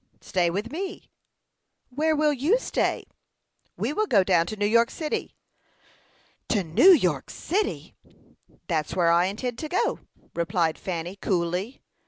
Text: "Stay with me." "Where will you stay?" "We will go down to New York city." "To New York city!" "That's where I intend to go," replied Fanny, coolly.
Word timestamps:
"Stay 0.21 0.49
with 0.49 0.71
me." 0.71 1.11
"Where 1.91 2.15
will 2.15 2.33
you 2.33 2.57
stay?" 2.57 3.03
"We 3.77 3.93
will 3.93 4.07
go 4.07 4.23
down 4.23 4.47
to 4.47 4.55
New 4.55 4.65
York 4.65 4.89
city." 4.89 5.35
"To 6.49 6.63
New 6.63 6.89
York 6.91 7.29
city!" 7.29 7.93
"That's 8.65 8.95
where 8.95 9.11
I 9.11 9.25
intend 9.25 9.59
to 9.59 9.69
go," 9.69 9.99
replied 10.33 10.79
Fanny, 10.79 11.17
coolly. 11.17 11.83